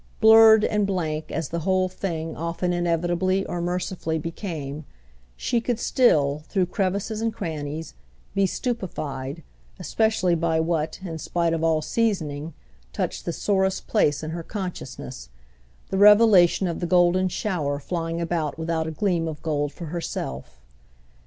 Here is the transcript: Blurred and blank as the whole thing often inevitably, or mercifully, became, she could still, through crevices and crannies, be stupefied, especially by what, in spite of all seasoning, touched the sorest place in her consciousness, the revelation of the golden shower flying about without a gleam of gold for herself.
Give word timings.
Blurred 0.19 0.65
and 0.65 0.87
blank 0.87 1.31
as 1.31 1.49
the 1.49 1.59
whole 1.59 1.87
thing 1.87 2.35
often 2.35 2.73
inevitably, 2.73 3.45
or 3.45 3.61
mercifully, 3.61 4.17
became, 4.17 4.83
she 5.37 5.61
could 5.61 5.79
still, 5.79 6.41
through 6.49 6.65
crevices 6.65 7.21
and 7.21 7.31
crannies, 7.31 7.93
be 8.33 8.47
stupefied, 8.47 9.43
especially 9.77 10.33
by 10.33 10.59
what, 10.59 10.99
in 11.03 11.19
spite 11.19 11.53
of 11.53 11.63
all 11.63 11.83
seasoning, 11.83 12.55
touched 12.91 13.25
the 13.25 13.31
sorest 13.31 13.85
place 13.85 14.23
in 14.23 14.31
her 14.31 14.41
consciousness, 14.41 15.29
the 15.91 15.99
revelation 15.99 16.65
of 16.65 16.79
the 16.79 16.87
golden 16.87 17.29
shower 17.29 17.77
flying 17.77 18.19
about 18.19 18.57
without 18.57 18.87
a 18.87 18.91
gleam 18.91 19.27
of 19.27 19.43
gold 19.43 19.71
for 19.71 19.85
herself. 19.85 20.59